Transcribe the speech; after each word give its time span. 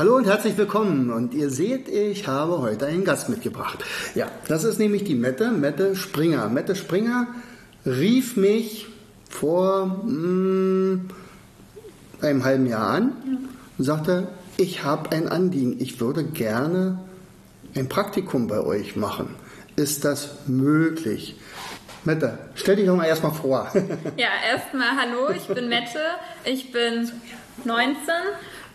Hallo 0.00 0.16
und 0.16 0.24
herzlich 0.24 0.56
willkommen. 0.56 1.10
Und 1.10 1.34
ihr 1.34 1.50
seht, 1.50 1.86
ich 1.86 2.26
habe 2.26 2.62
heute 2.62 2.86
einen 2.86 3.04
Gast 3.04 3.28
mitgebracht. 3.28 3.84
Ja, 4.14 4.28
das 4.48 4.64
ist 4.64 4.78
nämlich 4.78 5.04
die 5.04 5.14
Mette, 5.14 5.50
Mette 5.50 5.94
Springer. 5.94 6.48
Mette 6.48 6.74
Springer 6.74 7.26
rief 7.84 8.34
mich 8.34 8.86
vor 9.28 9.84
mm, 9.84 11.10
einem 12.22 12.44
halben 12.44 12.64
Jahr 12.64 12.88
an 12.88 13.12
und 13.76 13.84
sagte, 13.84 14.28
ich 14.56 14.84
habe 14.84 15.12
ein 15.12 15.28
Anliegen, 15.28 15.76
ich 15.78 16.00
würde 16.00 16.24
gerne 16.24 16.98
ein 17.74 17.90
Praktikum 17.90 18.46
bei 18.46 18.60
euch 18.60 18.96
machen. 18.96 19.34
Ist 19.76 20.06
das 20.06 20.30
möglich? 20.46 21.36
Mette, 22.06 22.38
stell 22.54 22.76
dich 22.76 22.86
doch 22.86 22.96
mal 22.96 23.04
erstmal 23.04 23.34
vor. 23.34 23.70
Ja, 24.16 24.28
erstmal 24.50 24.96
hallo, 24.96 25.28
ich 25.36 25.46
bin 25.46 25.68
Mette, 25.68 26.00
ich 26.46 26.72
bin 26.72 27.10
19 27.66 28.14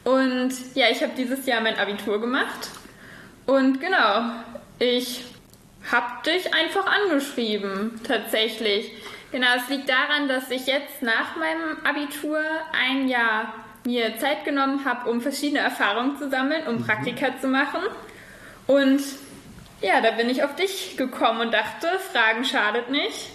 und 0.05 0.53
ja, 0.75 0.85
ich 0.89 1.01
habe 1.01 1.13
dieses 1.17 1.45
Jahr 1.45 1.61
mein 1.61 1.77
Abitur 1.77 2.21
gemacht. 2.21 2.69
Und 3.47 3.81
genau, 3.81 4.31
ich 4.79 5.23
habe 5.91 6.23
dich 6.25 6.53
einfach 6.53 6.85
angeschrieben, 6.85 7.99
tatsächlich. 8.03 8.91
Genau, 9.31 9.47
es 9.57 9.67
liegt 9.67 9.89
daran, 9.89 10.27
dass 10.27 10.49
ich 10.51 10.67
jetzt 10.67 11.01
nach 11.01 11.35
meinem 11.35 11.77
Abitur 11.83 12.39
ein 12.71 13.07
Jahr 13.07 13.53
mir 13.83 14.17
Zeit 14.19 14.45
genommen 14.45 14.85
habe, 14.85 15.09
um 15.09 15.21
verschiedene 15.21 15.59
Erfahrungen 15.59 16.17
zu 16.17 16.29
sammeln, 16.29 16.67
um 16.67 16.85
Praktika 16.85 17.39
zu 17.41 17.47
machen. 17.47 17.81
Und 18.67 19.01
ja, 19.81 20.01
da 20.01 20.11
bin 20.11 20.29
ich 20.29 20.43
auf 20.43 20.55
dich 20.55 20.97
gekommen 20.97 21.41
und 21.41 21.53
dachte, 21.53 21.87
Fragen 22.11 22.45
schadet 22.45 22.89
nicht 22.89 23.34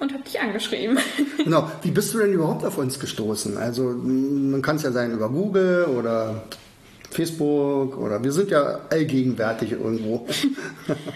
und 0.00 0.12
habe 0.12 0.24
dich 0.24 0.40
angeschrieben. 0.40 0.98
Genau. 1.44 1.70
Wie 1.82 1.90
bist 1.90 2.12
du 2.12 2.18
denn 2.18 2.32
überhaupt 2.32 2.64
auf 2.64 2.78
uns 2.78 2.98
gestoßen? 3.00 3.56
Also 3.56 3.84
man 3.84 4.60
kann 4.62 4.76
es 4.76 4.82
ja 4.82 4.92
sein 4.92 5.12
über 5.12 5.28
Google 5.28 5.86
oder 5.86 6.42
Facebook 7.10 7.98
oder 7.98 8.22
wir 8.22 8.32
sind 8.32 8.50
ja 8.50 8.80
allgegenwärtig 8.90 9.72
irgendwo. 9.72 10.26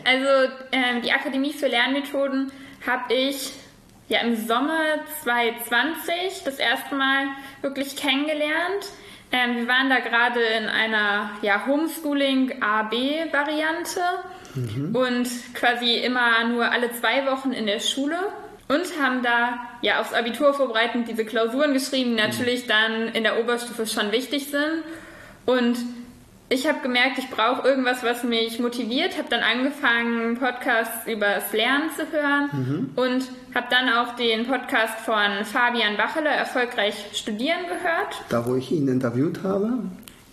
Also 0.04 0.52
ähm, 0.72 1.02
die 1.02 1.12
Akademie 1.12 1.52
für 1.52 1.68
Lernmethoden 1.68 2.50
habe 2.86 3.14
ich 3.14 3.52
ja 4.08 4.20
im 4.20 4.36
Sommer 4.36 4.80
2020 5.22 6.42
das 6.44 6.58
erste 6.58 6.94
Mal 6.94 7.26
wirklich 7.62 7.96
kennengelernt. 7.96 8.90
Ähm, 9.32 9.56
wir 9.56 9.66
waren 9.68 9.88
da 9.90 9.98
gerade 10.00 10.40
in 10.40 10.66
einer 10.66 11.30
ja, 11.42 11.66
Homeschooling-AB-Variante 11.66 14.00
und 14.92 15.28
quasi 15.54 15.96
immer 15.96 16.44
nur 16.48 16.70
alle 16.70 16.92
zwei 16.92 17.26
Wochen 17.26 17.52
in 17.52 17.66
der 17.66 17.80
Schule 17.80 18.16
und 18.68 18.82
haben 19.02 19.22
da 19.22 19.58
ja 19.82 20.00
aufs 20.00 20.12
Abitur 20.14 20.54
vorbereitend 20.54 21.08
diese 21.08 21.24
Klausuren 21.24 21.72
geschrieben, 21.74 22.16
die 22.16 22.22
natürlich 22.22 22.66
dann 22.66 23.08
in 23.08 23.22
der 23.22 23.38
Oberstufe 23.40 23.86
schon 23.86 24.10
wichtig 24.12 24.46
sind. 24.50 24.82
Und 25.46 25.76
ich 26.48 26.66
habe 26.68 26.80
gemerkt, 26.80 27.18
ich 27.18 27.28
brauche 27.30 27.66
irgendwas, 27.66 28.02
was 28.02 28.22
mich 28.22 28.58
motiviert, 28.60 29.16
habe 29.18 29.28
dann 29.30 29.40
angefangen, 29.40 30.38
Podcasts 30.38 31.06
über 31.06 31.26
das 31.26 31.52
Lernen 31.52 31.90
zu 31.96 32.10
hören 32.12 32.90
und 32.96 33.24
habe 33.54 33.66
dann 33.70 33.88
auch 33.92 34.14
den 34.16 34.46
Podcast 34.46 35.00
von 35.00 35.44
Fabian 35.44 35.96
Bacheler, 35.96 36.30
Erfolgreich 36.30 36.94
Studieren, 37.14 37.60
gehört, 37.66 38.22
Da, 38.28 38.46
wo 38.46 38.56
ich 38.56 38.70
ihn 38.72 38.88
interviewt 38.88 39.40
habe. 39.42 39.70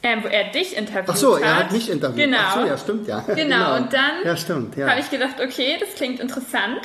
ähm, 0.03 0.23
wo 0.23 0.27
er 0.27 0.45
dich 0.51 0.75
interviewt 0.77 1.09
Ach 1.09 1.15
so, 1.15 1.35
hat. 1.35 1.43
er 1.43 1.55
hat 1.57 1.71
mich 1.71 1.89
interviewt. 1.89 2.25
Genau. 2.25 2.37
Ach 2.41 2.59
so, 2.61 2.65
ja, 2.67 2.77
stimmt, 2.77 3.07
ja. 3.07 3.19
Genau, 3.35 3.75
und 3.77 3.93
dann 3.93 4.11
Ja, 4.25 4.35
stimmt, 4.37 4.75
ja. 4.77 4.89
habe 4.89 4.99
ich 4.99 5.09
gedacht, 5.09 5.35
okay, 5.43 5.77
das 5.79 5.95
klingt 5.95 6.19
interessant. 6.19 6.81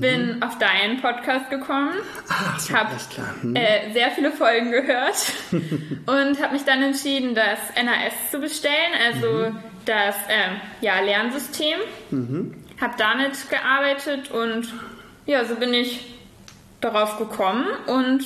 Bin 0.00 0.42
auf 0.42 0.58
deinen 0.58 1.00
Podcast 1.00 1.50
gekommen, 1.50 1.94
Ach 2.28 2.58
so, 2.58 2.74
habe 2.74 2.90
alles 2.90 3.08
klar. 3.08 3.34
Hm. 3.40 3.56
äh, 3.56 3.92
sehr 3.92 4.10
viele 4.10 4.30
Folgen 4.30 4.70
gehört 4.70 5.32
und 5.52 6.42
habe 6.42 6.54
mich 6.54 6.64
dann 6.64 6.82
entschieden, 6.82 7.34
das 7.34 7.58
NAS 7.76 8.30
zu 8.30 8.38
bestellen, 8.38 8.92
also 9.06 9.52
das 9.84 10.16
ähm, 10.28 10.60
ja, 10.80 11.00
Lernsystem. 11.00 11.78
Habe 12.80 12.94
damit 12.98 13.48
gearbeitet 13.48 14.30
und 14.30 14.72
ja, 15.26 15.44
so 15.44 15.54
bin 15.56 15.72
ich 15.72 16.14
darauf 16.80 17.18
gekommen 17.18 17.66
und 17.86 18.24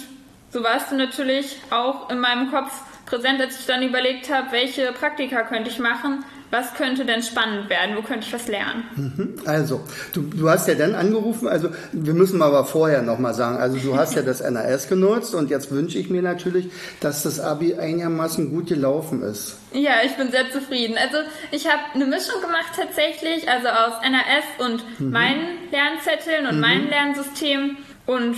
so 0.50 0.62
warst 0.62 0.90
du 0.90 0.96
natürlich 0.96 1.58
auch 1.70 2.10
in 2.10 2.18
meinem 2.18 2.50
Kopf 2.50 2.72
präsent, 3.04 3.40
als 3.40 3.60
ich 3.60 3.66
dann 3.66 3.82
überlegt 3.82 4.32
habe, 4.32 4.52
welche 4.52 4.92
Praktika 4.92 5.42
könnte 5.42 5.70
ich 5.70 5.78
machen, 5.78 6.24
was 6.50 6.74
könnte 6.74 7.04
denn 7.04 7.22
spannend 7.22 7.68
werden, 7.68 7.96
wo 7.96 8.02
könnte 8.02 8.26
ich 8.26 8.32
was 8.32 8.48
lernen. 8.48 9.34
Also, 9.44 9.80
du, 10.12 10.22
du 10.22 10.48
hast 10.48 10.68
ja 10.68 10.74
dann 10.74 10.94
angerufen, 10.94 11.48
also 11.48 11.70
wir 11.92 12.14
müssen 12.14 12.42
aber 12.42 12.64
vorher 12.64 13.02
nochmal 13.02 13.34
sagen, 13.34 13.56
also 13.56 13.76
du 13.78 13.96
hast 13.96 14.14
ja 14.14 14.22
das 14.22 14.40
NAS 14.40 14.88
genutzt 14.88 15.34
und 15.34 15.50
jetzt 15.50 15.70
wünsche 15.70 15.98
ich 15.98 16.10
mir 16.10 16.22
natürlich, 16.22 16.70
dass 17.00 17.22
das 17.22 17.40
Abi 17.40 17.74
einigermaßen 17.74 18.50
gut 18.50 18.68
gelaufen 18.68 19.22
ist. 19.22 19.58
Ja, 19.72 19.96
ich 20.04 20.16
bin 20.16 20.30
sehr 20.30 20.50
zufrieden. 20.50 20.96
Also 20.98 21.18
ich 21.50 21.66
habe 21.66 21.82
eine 21.94 22.06
Mischung 22.06 22.40
gemacht 22.40 22.72
tatsächlich, 22.76 23.48
also 23.48 23.68
aus 23.68 23.94
NAS 24.02 24.66
und 24.66 25.10
meinen 25.10 25.70
Lernzetteln 25.70 26.46
und 26.46 26.60
meinem 26.60 26.88
Lernsystem 26.88 27.76
und 28.06 28.36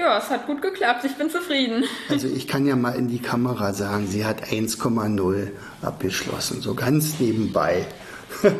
ja, 0.00 0.18
es 0.18 0.30
hat 0.30 0.46
gut 0.46 0.62
geklappt. 0.62 1.04
Ich 1.04 1.14
bin 1.16 1.30
zufrieden. 1.30 1.84
Also 2.08 2.26
ich 2.26 2.48
kann 2.48 2.66
ja 2.66 2.74
mal 2.74 2.92
in 2.96 3.08
die 3.08 3.20
Kamera 3.20 3.72
sagen, 3.74 4.06
sie 4.08 4.24
hat 4.24 4.44
1,0 4.44 5.48
abgeschlossen, 5.82 6.60
so 6.60 6.74
ganz 6.74 7.20
nebenbei. 7.20 7.86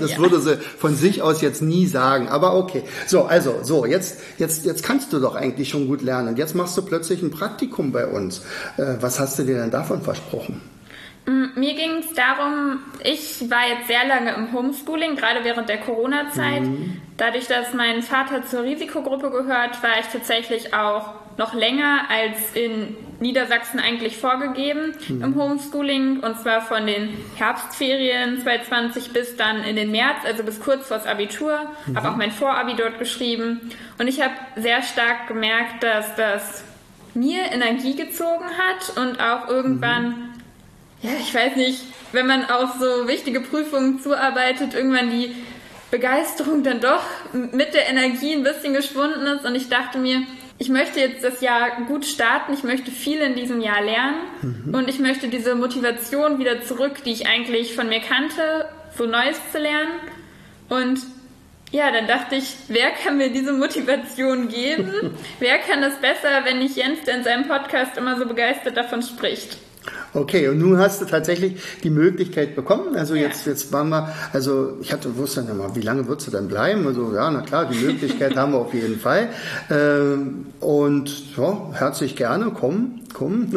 Das 0.00 0.10
Ja. 0.12 0.18
würde 0.18 0.40
sie 0.40 0.56
von 0.56 0.96
sich 0.96 1.22
aus 1.22 1.40
jetzt 1.42 1.62
nie 1.62 1.86
sagen, 1.86 2.28
aber 2.28 2.56
okay. 2.56 2.82
So, 3.06 3.22
also, 3.26 3.60
so, 3.62 3.86
jetzt, 3.86 4.18
jetzt, 4.36 4.66
jetzt 4.66 4.82
kannst 4.82 5.12
du 5.12 5.20
doch 5.20 5.36
eigentlich 5.36 5.68
schon 5.68 5.86
gut 5.86 6.02
lernen. 6.02 6.26
Und 6.30 6.38
jetzt 6.38 6.56
machst 6.56 6.76
du 6.76 6.82
plötzlich 6.82 7.22
ein 7.22 7.30
Praktikum 7.30 7.92
bei 7.92 8.06
uns. 8.08 8.40
Äh, 8.76 8.96
was 9.00 9.20
hast 9.20 9.38
du 9.38 9.44
dir 9.44 9.58
denn 9.60 9.70
davon 9.70 10.02
versprochen? 10.02 10.60
Mm, 11.24 11.58
Mir 11.58 11.74
ging 11.74 11.98
es 12.00 12.12
darum, 12.14 12.80
ich 13.04 13.48
war 13.48 13.68
jetzt 13.68 13.86
sehr 13.86 14.04
lange 14.08 14.34
im 14.34 14.52
Homeschooling, 14.52 15.14
gerade 15.14 15.44
während 15.44 15.68
der 15.68 15.78
Corona-Zeit. 15.78 16.62
Dadurch, 17.16 17.46
dass 17.46 17.72
mein 17.72 18.02
Vater 18.02 18.44
zur 18.44 18.64
Risikogruppe 18.64 19.30
gehört, 19.30 19.80
war 19.84 20.00
ich 20.00 20.06
tatsächlich 20.12 20.74
auch 20.74 21.14
noch 21.40 21.54
länger 21.54 22.02
als 22.10 22.52
in 22.52 22.94
Niedersachsen 23.18 23.80
eigentlich 23.80 24.18
vorgegeben 24.18 24.94
im 25.08 25.34
Homeschooling. 25.34 26.20
Und 26.20 26.38
zwar 26.38 26.60
von 26.60 26.86
den 26.86 27.16
Herbstferien 27.36 28.42
2020 28.42 29.14
bis 29.14 29.36
dann 29.36 29.64
in 29.64 29.74
den 29.74 29.90
März, 29.90 30.18
also 30.24 30.44
bis 30.44 30.60
kurz 30.60 30.86
vors 30.88 31.06
Abitur. 31.06 31.58
Habe 31.94 32.10
auch 32.10 32.16
mein 32.16 32.30
Vorabi 32.30 32.74
dort 32.76 32.98
geschrieben. 32.98 33.72
Und 33.98 34.06
ich 34.06 34.20
habe 34.20 34.34
sehr 34.56 34.82
stark 34.82 35.28
gemerkt, 35.28 35.82
dass 35.82 36.14
das 36.14 36.62
mir 37.14 37.50
Energie 37.50 37.96
gezogen 37.96 38.44
hat 38.58 38.98
und 38.98 39.18
auch 39.20 39.48
irgendwann 39.48 40.34
ja, 41.02 41.12
ich 41.18 41.34
weiß 41.34 41.56
nicht, 41.56 41.80
wenn 42.12 42.26
man 42.26 42.44
auf 42.50 42.74
so 42.78 43.08
wichtige 43.08 43.40
Prüfungen 43.40 44.00
zuarbeitet, 44.00 44.74
irgendwann 44.74 45.10
die 45.10 45.34
Begeisterung 45.90 46.62
dann 46.62 46.82
doch 46.82 47.02
mit 47.32 47.72
der 47.72 47.88
Energie 47.88 48.34
ein 48.34 48.42
bisschen 48.42 48.74
geschwunden 48.74 49.26
ist 49.26 49.46
und 49.46 49.54
ich 49.54 49.70
dachte 49.70 49.96
mir, 49.96 50.22
ich 50.60 50.68
möchte 50.68 51.00
jetzt 51.00 51.24
das 51.24 51.40
Jahr 51.40 51.84
gut 51.86 52.04
starten, 52.04 52.52
ich 52.52 52.62
möchte 52.62 52.90
viel 52.90 53.18
in 53.18 53.34
diesem 53.34 53.62
Jahr 53.62 53.82
lernen 53.82 54.74
und 54.74 54.90
ich 54.90 54.98
möchte 54.98 55.28
diese 55.28 55.54
Motivation 55.54 56.38
wieder 56.38 56.62
zurück, 56.62 57.02
die 57.02 57.12
ich 57.12 57.26
eigentlich 57.26 57.74
von 57.74 57.88
mir 57.88 58.00
kannte, 58.00 58.68
so 58.96 59.06
Neues 59.06 59.40
zu 59.50 59.58
lernen 59.58 59.92
und 60.68 61.00
ja, 61.72 61.90
dann 61.90 62.06
dachte 62.06 62.34
ich, 62.34 62.56
wer 62.68 62.90
kann 62.90 63.16
mir 63.16 63.32
diese 63.32 63.52
Motivation 63.52 64.48
geben? 64.48 65.16
wer 65.38 65.58
kann 65.58 65.80
das 65.80 65.94
besser, 66.00 66.44
wenn 66.44 66.58
nicht 66.58 66.76
Jens, 66.76 67.04
der 67.06 67.14
in 67.16 67.24
seinem 67.24 67.48
Podcast 67.48 67.96
immer 67.96 68.18
so 68.18 68.26
begeistert 68.26 68.76
davon 68.76 69.02
spricht? 69.02 69.56
Okay, 70.12 70.48
und 70.48 70.58
nun 70.58 70.78
hast 70.78 71.00
du 71.00 71.04
tatsächlich 71.06 71.60
die 71.82 71.90
Möglichkeit 71.90 72.54
bekommen. 72.56 72.96
Also 72.96 73.14
Ja. 73.14 73.22
jetzt, 73.22 73.46
jetzt 73.46 73.72
waren 73.72 73.88
wir, 73.88 74.12
also 74.32 74.76
ich 74.80 74.92
hatte 74.92 75.16
wusste 75.16 75.42
dann 75.42 75.50
immer, 75.56 75.74
wie 75.76 75.80
lange 75.80 76.06
würdest 76.08 76.26
du 76.26 76.30
denn 76.32 76.48
bleiben? 76.48 76.86
Also 76.86 77.12
ja, 77.14 77.30
na 77.30 77.42
klar, 77.42 77.66
die 77.66 77.78
Möglichkeit 77.78 78.36
haben 78.36 78.52
wir 78.52 78.58
auf 78.58 78.74
jeden 78.74 78.98
Fall. 78.98 79.28
Ähm, 79.70 80.46
und 80.60 81.36
ja, 81.36 81.70
herzlich 81.72 82.16
gerne, 82.16 82.50
komm, 82.54 82.99
komm. 83.14 83.48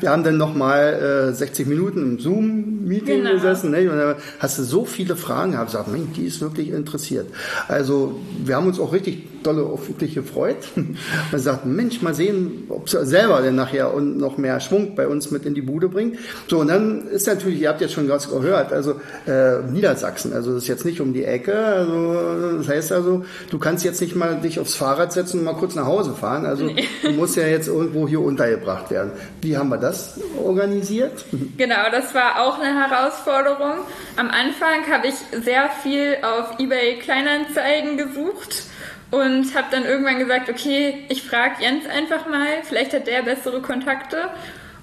Wir 0.00 0.10
haben 0.10 0.24
dann 0.24 0.36
nochmal 0.36 1.30
äh, 1.30 1.32
60 1.32 1.66
Minuten 1.66 2.02
im 2.02 2.18
Zoom-Meeting 2.18 3.22
Genau. 3.22 3.34
gesessen. 3.34 3.70
Ne? 3.70 3.90
Und 3.90 3.96
da 3.96 4.16
hast 4.38 4.58
du 4.58 4.62
so 4.62 4.84
viele 4.84 5.16
Fragen 5.16 5.52
gehabt, 5.52 5.70
gesagt, 5.70 5.90
Mensch, 5.90 6.08
die 6.16 6.26
ist 6.26 6.40
wirklich 6.40 6.70
interessiert. 6.70 7.26
Also 7.68 8.20
wir 8.44 8.56
haben 8.56 8.66
uns 8.66 8.80
auch 8.80 8.92
richtig 8.92 9.34
dolle 9.44 9.62
auf 9.62 9.88
wirklich 9.88 10.14
gefreut. 10.14 10.56
Man 11.32 11.40
sagt, 11.40 11.66
Mensch, 11.66 12.02
mal 12.02 12.14
sehen, 12.14 12.64
ob 12.68 12.88
sie 12.88 13.04
selber 13.04 13.42
denn 13.42 13.54
nachher 13.54 13.94
und 13.94 14.16
noch 14.16 14.38
mehr 14.38 14.58
Schwung 14.60 14.94
bei 14.94 15.06
uns 15.06 15.30
mit 15.30 15.46
in 15.46 15.54
die 15.54 15.62
Bude 15.62 15.88
bringt. 15.88 16.16
So, 16.48 16.58
und 16.60 16.68
dann 16.68 17.06
ist 17.08 17.26
natürlich, 17.26 17.60
ihr 17.60 17.68
habt 17.68 17.80
jetzt 17.80 17.92
schon 17.92 18.08
was 18.08 18.30
gehört, 18.30 18.72
also 18.72 18.94
äh, 19.26 19.62
Niedersachsen, 19.70 20.32
also 20.32 20.54
das 20.54 20.62
ist 20.62 20.68
jetzt 20.68 20.84
nicht 20.84 21.00
um 21.00 21.12
die 21.12 21.24
Ecke, 21.24 21.54
also 21.54 22.56
das 22.58 22.68
heißt 22.68 22.92
also, 22.92 23.24
du 23.50 23.58
kannst 23.58 23.84
jetzt 23.84 24.00
nicht 24.00 24.16
mal 24.16 24.40
dich 24.40 24.58
aufs 24.58 24.74
Fahrrad 24.74 25.12
setzen 25.12 25.40
und 25.40 25.44
mal 25.44 25.54
kurz 25.54 25.74
nach 25.74 25.86
Hause 25.86 26.14
fahren, 26.14 26.46
also 26.46 26.64
nee. 26.64 26.84
du 27.02 27.12
musst 27.12 27.36
ja 27.36 27.46
jetzt 27.46 27.68
irgendwo 27.68 28.08
hier 28.08 28.20
untergebracht 28.20 28.90
werden. 28.90 28.93
Wie 29.40 29.56
haben 29.56 29.68
wir 29.68 29.78
das 29.78 30.20
organisiert? 30.42 31.24
Genau, 31.56 31.90
das 31.90 32.14
war 32.14 32.40
auch 32.42 32.58
eine 32.58 32.74
Herausforderung. 32.74 33.78
Am 34.16 34.28
Anfang 34.28 34.90
habe 34.90 35.08
ich 35.08 35.14
sehr 35.14 35.70
viel 35.82 36.16
auf 36.22 36.58
eBay 36.58 36.98
Kleinanzeigen 36.98 37.96
gesucht 37.96 38.64
und 39.10 39.54
habe 39.54 39.66
dann 39.70 39.84
irgendwann 39.84 40.18
gesagt, 40.18 40.48
okay, 40.48 41.04
ich 41.08 41.22
frage 41.22 41.62
Jens 41.62 41.86
einfach 41.86 42.28
mal, 42.28 42.62
vielleicht 42.64 42.92
hat 42.92 43.06
der 43.06 43.22
bessere 43.22 43.62
Kontakte 43.62 44.30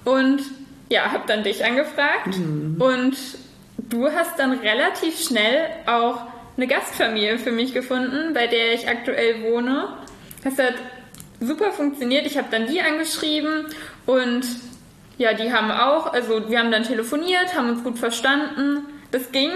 und 0.04 0.40
ja, 0.88 1.12
habe 1.12 1.24
dann 1.26 1.42
dich 1.42 1.64
angefragt 1.64 2.38
mhm. 2.38 2.76
und 2.80 3.16
du 3.78 4.10
hast 4.10 4.38
dann 4.38 4.52
relativ 4.52 5.20
schnell 5.20 5.68
auch 5.86 6.22
eine 6.56 6.66
Gastfamilie 6.66 7.38
für 7.38 7.52
mich 7.52 7.74
gefunden, 7.74 8.34
bei 8.34 8.46
der 8.46 8.74
ich 8.74 8.88
aktuell 8.88 9.42
wohne. 9.42 9.88
Das 10.44 10.58
hat 10.58 10.74
super 11.40 11.72
funktioniert. 11.72 12.26
Ich 12.26 12.36
habe 12.36 12.48
dann 12.50 12.66
die 12.66 12.80
angeschrieben 12.80 13.66
und 14.06 14.44
ja, 15.18 15.34
die 15.34 15.52
haben 15.52 15.70
auch, 15.70 16.12
also 16.12 16.48
wir 16.50 16.58
haben 16.58 16.70
dann 16.70 16.84
telefoniert, 16.84 17.54
haben 17.56 17.70
uns 17.70 17.84
gut 17.84 17.98
verstanden. 17.98 18.84
Das 19.12 19.30
ging 19.30 19.50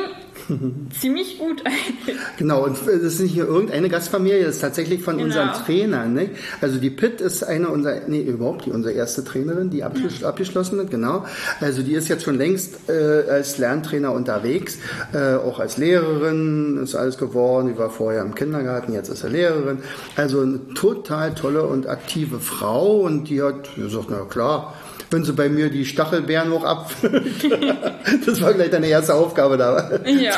ziemlich 1.00 1.38
gut 1.38 1.62
eigentlich. 1.64 2.16
Genau, 2.36 2.64
und 2.64 2.76
das 2.76 2.86
ist 2.86 3.20
nicht 3.20 3.36
nur 3.36 3.46
irgendeine 3.46 3.88
Gastfamilie, 3.88 4.44
das 4.44 4.56
ist 4.56 4.60
tatsächlich 4.60 5.02
von 5.02 5.16
genau. 5.16 5.28
unseren 5.28 5.64
Trainern. 5.64 6.12
Ne? 6.12 6.28
Also 6.60 6.78
die 6.78 6.90
Pitt 6.90 7.22
ist 7.22 7.42
eine 7.42 7.70
unserer, 7.70 8.02
nee, 8.06 8.20
überhaupt 8.20 8.66
die 8.66 8.70
unsere 8.70 8.92
erste 8.92 9.24
Trainerin, 9.24 9.70
die 9.70 9.82
abgeschl 9.82 10.22
ja. 10.22 10.28
abgeschlossen 10.28 10.78
hat, 10.78 10.90
genau. 10.90 11.24
Also 11.60 11.82
die 11.82 11.94
ist 11.94 12.08
jetzt 12.08 12.24
schon 12.24 12.36
längst 12.36 12.90
äh, 12.90 13.30
als 13.30 13.56
Lerntrainer 13.56 14.12
unterwegs, 14.12 14.76
äh, 15.14 15.36
auch 15.36 15.58
als 15.58 15.78
Lehrerin 15.78 16.78
ist 16.82 16.94
alles 16.94 17.16
geworden. 17.16 17.68
Die 17.68 17.78
war 17.78 17.88
vorher 17.88 18.20
im 18.20 18.34
Kindergarten, 18.34 18.92
jetzt 18.92 19.08
ist 19.08 19.24
er 19.24 19.30
Lehrerin. 19.30 19.78
Also 20.16 20.42
eine 20.42 20.60
total 20.74 21.34
tolle 21.34 21.62
und 21.62 21.88
aktive 21.88 22.40
Frau 22.40 23.00
und 23.00 23.30
die 23.30 23.42
hat 23.42 23.74
gesagt, 23.74 24.08
na 24.10 24.26
klar, 24.28 24.74
wenn 25.10 25.24
sie 25.24 25.32
bei 25.32 25.48
mir 25.48 25.70
die 25.70 25.84
Stachelbeeren 25.84 26.50
hoch 26.50 26.64
abfüllt. 26.64 27.44
das 28.26 28.40
war 28.40 28.54
gleich 28.54 28.70
deine 28.70 28.88
erste 28.88 29.14
Aufgabe 29.14 29.56
da. 29.56 30.00
Ja. 30.04 30.32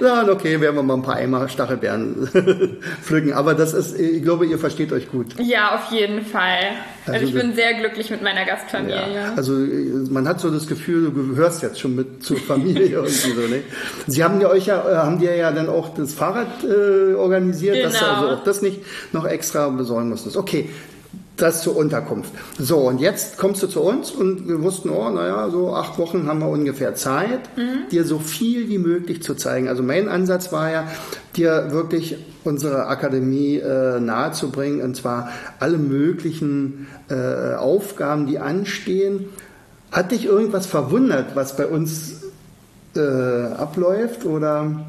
ja, 0.00 0.28
okay, 0.28 0.60
werden 0.60 0.76
wir 0.76 0.82
mal 0.82 0.94
ein 0.94 1.02
paar 1.02 1.16
Eimer 1.16 1.48
Stachelbeeren 1.48 2.28
pflücken. 3.02 3.32
Aber 3.32 3.54
das 3.54 3.74
ist, 3.74 3.98
ich 3.98 4.22
glaube, 4.22 4.46
ihr 4.46 4.58
versteht 4.58 4.92
euch 4.92 5.10
gut. 5.10 5.34
Ja, 5.38 5.74
auf 5.74 5.92
jeden 5.92 6.24
Fall. 6.24 6.58
Also, 7.06 7.20
also 7.20 7.26
ich 7.26 7.34
bin 7.34 7.54
sehr 7.54 7.74
glücklich 7.74 8.10
mit 8.10 8.22
meiner 8.22 8.44
Gastfamilie. 8.44 9.14
Ja, 9.14 9.34
also 9.36 9.52
man 10.10 10.26
hat 10.26 10.40
so 10.40 10.50
das 10.50 10.66
Gefühl, 10.66 11.10
du 11.10 11.34
gehörst 11.34 11.62
jetzt 11.62 11.78
schon 11.78 11.94
mit 11.94 12.24
zur 12.24 12.38
Familie 12.38 12.86
irgendwie 12.86 13.12
so. 13.12 13.40
Ne? 13.42 13.62
Sie 14.06 14.24
haben 14.24 14.40
ja 14.40 14.48
euch 14.48 14.66
ja, 14.66 14.90
äh, 14.90 14.96
haben 14.96 15.20
dir 15.20 15.36
ja 15.36 15.52
dann 15.52 15.68
auch 15.68 15.94
das 15.94 16.14
Fahrrad 16.14 16.64
äh, 16.64 17.14
organisiert, 17.14 17.76
genau. 17.76 17.88
dass 17.90 18.00
du 18.00 18.06
also 18.06 18.28
auch 18.30 18.44
das 18.44 18.62
nicht 18.62 18.80
noch 19.12 19.26
extra 19.26 19.68
besorgen 19.68 20.08
musstest. 20.08 20.36
Okay, 20.36 20.68
das 21.36 21.62
zur 21.62 21.76
Unterkunft. 21.76 22.32
So, 22.58 22.78
und 22.78 22.98
jetzt 22.98 23.36
kommst 23.36 23.62
du 23.62 23.66
zu 23.66 23.82
uns 23.82 24.10
und 24.10 24.48
wir 24.48 24.62
wussten, 24.62 24.90
oh, 24.90 25.10
naja, 25.10 25.50
so 25.50 25.74
acht 25.74 25.98
Wochen 25.98 26.26
haben 26.28 26.40
wir 26.40 26.48
ungefähr 26.48 26.94
Zeit, 26.94 27.40
mhm. 27.56 27.88
dir 27.90 28.04
so 28.04 28.18
viel 28.18 28.68
wie 28.68 28.78
möglich 28.78 29.22
zu 29.22 29.34
zeigen. 29.34 29.68
Also 29.68 29.82
mein 29.82 30.08
Ansatz 30.08 30.52
war 30.52 30.70
ja, 30.70 30.88
dir 31.36 31.70
wirklich 31.70 32.16
unsere 32.44 32.86
Akademie 32.86 33.56
äh, 33.56 34.00
nahezubringen, 34.00 34.80
und 34.80 34.96
zwar 34.96 35.30
alle 35.58 35.76
möglichen 35.76 36.86
äh, 37.10 37.54
Aufgaben, 37.54 38.26
die 38.26 38.38
anstehen. 38.38 39.26
Hat 39.92 40.12
dich 40.12 40.24
irgendwas 40.24 40.66
verwundert, 40.66 41.36
was 41.36 41.56
bei 41.56 41.66
uns 41.66 42.22
äh, 42.96 43.00
abläuft, 43.00 44.24
oder 44.24 44.86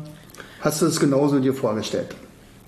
hast 0.62 0.82
du 0.82 0.86
es 0.86 1.00
genauso 1.00 1.40
dir 1.40 1.54
vorgestellt? 1.54 2.16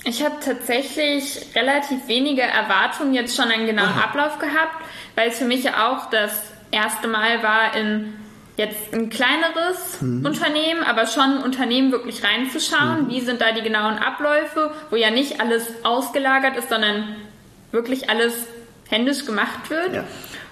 Ich 0.03 0.23
habe 0.23 0.35
tatsächlich 0.43 1.47
relativ 1.55 2.07
wenige 2.07 2.41
Erwartungen 2.41 3.13
jetzt 3.13 3.35
schon 3.35 3.51
an 3.51 3.65
genauen 3.65 3.89
Aha. 3.89 4.05
Ablauf 4.05 4.39
gehabt, 4.39 4.83
weil 5.15 5.29
es 5.29 5.37
für 5.37 5.45
mich 5.45 5.63
ja 5.63 5.89
auch 5.89 6.09
das 6.09 6.53
erste 6.71 7.07
Mal 7.07 7.43
war, 7.43 7.75
in 7.75 8.13
jetzt 8.55 8.93
ein 8.93 9.09
kleineres 9.09 10.01
mhm. 10.01 10.25
Unternehmen, 10.25 10.83
aber 10.83 11.07
schon 11.07 11.37
ein 11.37 11.43
Unternehmen 11.43 11.91
wirklich 11.91 12.23
reinzuschauen. 12.23 13.05
Mhm. 13.05 13.09
Wie 13.09 13.21
sind 13.21 13.41
da 13.41 13.53
die 13.53 13.61
genauen 13.61 13.97
Abläufe, 13.97 14.71
wo 14.89 14.97
ja 14.97 15.11
nicht 15.11 15.39
alles 15.39 15.65
ausgelagert 15.83 16.57
ist, 16.57 16.69
sondern 16.69 17.15
wirklich 17.71 18.09
alles 18.09 18.47
händisch 18.89 19.25
gemacht 19.25 19.69
wird. 19.69 19.93
Ja. 19.93 20.03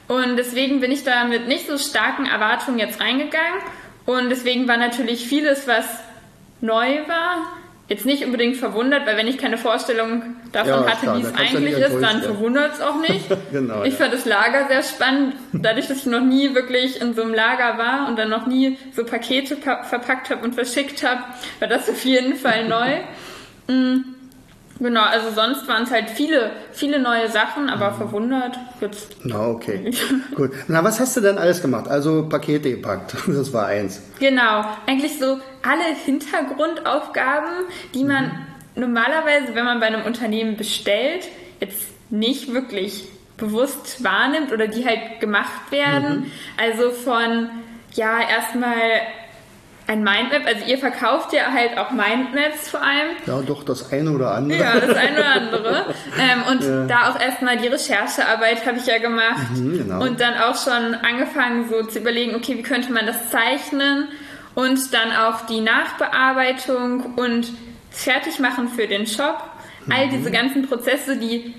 Und 0.07 0.38
deswegen 0.38 0.79
bin 0.79 0.91
ich 0.91 1.03
da 1.03 1.25
mit 1.25 1.47
nicht 1.47 1.67
so 1.67 1.77
starken 1.77 2.25
Erwartungen 2.25 2.79
jetzt 2.79 3.01
reingegangen. 3.01 3.59
Und 4.05 4.29
deswegen 4.29 4.67
war 4.69 4.77
natürlich 4.77 5.27
vieles, 5.27 5.67
was 5.67 5.85
neu 6.61 7.05
war, 7.07 7.45
jetzt 7.87 8.05
nicht 8.05 8.25
unbedingt 8.25 8.57
verwundert, 8.57 9.05
weil 9.05 9.17
wenn 9.17 9.27
ich 9.27 9.37
keine 9.37 9.57
Vorstellung 9.57 10.35
davon 10.51 10.83
ja, 10.83 10.91
hatte, 10.91 11.17
wie 11.17 11.21
es 11.21 11.33
eigentlich 11.33 11.77
ist, 11.77 12.01
dann 12.01 12.21
verwundert 12.21 12.73
es 12.73 12.81
auch 12.81 12.99
nicht. 12.99 13.25
genau, 13.51 13.83
ich 13.83 13.93
ja. 13.93 13.99
fand 13.99 14.13
das 14.13 14.25
Lager 14.25 14.67
sehr 14.67 14.83
spannend, 14.83 15.35
dadurch, 15.53 15.87
dass 15.87 15.97
ich 15.97 16.05
noch 16.05 16.21
nie 16.21 16.53
wirklich 16.53 16.99
in 16.99 17.13
so 17.13 17.23
einem 17.23 17.33
Lager 17.33 17.77
war 17.77 18.07
und 18.07 18.17
dann 18.17 18.29
noch 18.29 18.45
nie 18.45 18.77
so 18.93 19.03
Pakete 19.03 19.55
verpackt 19.55 20.29
habe 20.29 20.43
und 20.43 20.55
verschickt 20.55 21.03
habe, 21.03 21.21
war 21.59 21.67
das 21.67 21.89
auf 21.89 22.03
jeden 22.03 22.35
Fall 22.35 22.67
neu. 22.67 22.97
Genau, 24.79 25.01
also 25.01 25.31
sonst 25.31 25.68
waren 25.68 25.83
es 25.83 25.91
halt 25.91 26.09
viele, 26.09 26.51
viele 26.71 27.00
neue 27.00 27.29
Sachen, 27.29 27.69
aber 27.69 27.91
mhm. 27.91 27.95
verwundert 27.97 28.57
jetzt. 28.81 29.15
Na, 29.24 29.47
okay. 29.47 29.91
Gut. 30.35 30.51
Na, 30.68 30.83
was 30.83 31.00
hast 31.00 31.18
du 31.18 31.21
denn 31.21 31.38
alles 31.38 31.62
gemacht? 31.62 31.88
Also 31.88 32.27
Pakete 32.27 32.71
gepackt, 32.71 33.15
das 33.27 33.53
war 33.53 33.68
eins. 33.68 34.01
Genau, 34.19 34.65
eigentlich 34.85 35.18
so 35.19 35.39
alle 35.63 35.95
Hintergrundaufgaben, 36.06 37.65
die 37.94 38.03
man 38.03 38.25
mhm. 38.25 38.81
normalerweise, 38.81 39.56
wenn 39.56 39.65
man 39.65 39.79
bei 39.79 39.88
einem 39.88 40.03
Unternehmen 40.03 40.57
bestellt, 40.57 41.27
jetzt 41.59 41.88
nicht 42.09 42.53
wirklich 42.53 43.07
bewusst 43.38 44.03
wahrnimmt 44.03 44.51
oder 44.51 44.68
die 44.68 44.85
halt 44.85 45.19
gemacht 45.19 45.71
werden. 45.71 46.21
Mhm. 46.21 46.31
Also 46.57 46.91
von, 46.91 47.50
ja, 47.94 48.19
erstmal 48.27 48.73
ein 49.87 50.03
Mindmap, 50.03 50.45
also 50.45 50.65
ihr 50.65 50.77
verkauft 50.77 51.31
ja 51.31 51.51
halt 51.53 51.77
auch 51.77 51.91
Mindmaps 51.91 52.69
vor 52.69 52.81
allem. 52.81 53.15
Ja, 53.25 53.41
doch, 53.41 53.63
das 53.63 53.91
eine 53.91 54.11
oder 54.11 54.31
andere. 54.33 54.59
Ja, 54.59 54.79
das 54.79 54.95
eine 54.97 55.19
oder 55.19 55.31
andere. 55.31 55.85
ähm, 56.19 56.43
und 56.51 56.63
ja. 56.63 56.85
da 56.85 57.09
auch 57.09 57.19
erstmal 57.19 57.57
die 57.57 57.67
Recherchearbeit 57.67 58.65
habe 58.65 58.77
ich 58.79 58.85
ja 58.85 58.97
gemacht. 58.97 59.49
Mhm, 59.55 59.77
genau. 59.77 60.01
Und 60.01 60.19
dann 60.19 60.33
auch 60.35 60.61
schon 60.61 60.93
angefangen 60.93 61.69
so 61.69 61.83
zu 61.85 61.99
überlegen, 61.99 62.35
okay, 62.35 62.57
wie 62.57 62.63
könnte 62.63 62.91
man 62.91 63.06
das 63.06 63.29
zeichnen? 63.29 64.09
Und 64.56 64.94
dann 64.94 65.11
auch 65.13 65.45
die 65.45 65.61
Nachbearbeitung 65.61 67.13
und 67.15 67.53
Fertigmachen 67.89 68.67
für 68.67 68.87
den 68.87 69.07
Shop. 69.07 69.41
All 69.89 70.07
mhm. 70.07 70.11
diese 70.11 70.31
ganzen 70.31 70.67
Prozesse, 70.67 71.15
die 71.15 71.53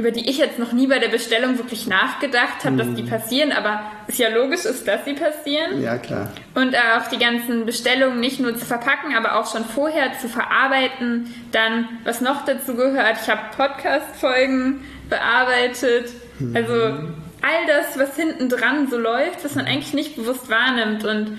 über 0.00 0.12
die 0.12 0.30
ich 0.30 0.38
jetzt 0.38 0.58
noch 0.58 0.72
nie 0.72 0.86
bei 0.86 0.98
der 0.98 1.08
Bestellung 1.08 1.58
wirklich 1.58 1.86
nachgedacht 1.86 2.64
habe, 2.64 2.72
mhm. 2.72 2.78
dass 2.78 2.94
die 2.94 3.02
mhm. 3.02 3.10
passieren, 3.10 3.52
aber 3.52 3.82
es 4.06 4.16
ja 4.16 4.30
logisch 4.30 4.64
ist, 4.64 4.88
dass 4.88 5.04
sie 5.04 5.12
passieren. 5.12 5.82
Ja, 5.82 5.98
klar. 5.98 6.32
Und 6.54 6.74
auch 6.74 7.06
die 7.08 7.18
ganzen 7.18 7.66
Bestellungen 7.66 8.18
nicht 8.18 8.40
nur 8.40 8.56
zu 8.56 8.64
verpacken, 8.64 9.14
aber 9.14 9.38
auch 9.38 9.52
schon 9.52 9.62
vorher 9.66 10.18
zu 10.18 10.30
verarbeiten. 10.30 11.34
Dann, 11.52 11.86
was 12.04 12.22
noch 12.22 12.46
dazu 12.46 12.76
gehört, 12.76 13.18
ich 13.22 13.28
habe 13.28 13.42
Podcast-Folgen 13.54 14.82
bearbeitet. 15.10 16.08
Mhm. 16.38 16.56
Also 16.56 16.72
all 16.72 17.66
das, 17.66 17.98
was 17.98 18.16
hinten 18.16 18.48
dran 18.48 18.88
so 18.88 18.96
läuft, 18.96 19.44
was 19.44 19.54
man 19.54 19.66
eigentlich 19.66 19.92
nicht 19.92 20.16
bewusst 20.16 20.48
wahrnimmt. 20.48 21.04
Und 21.04 21.38